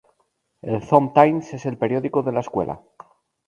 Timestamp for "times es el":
1.19-1.77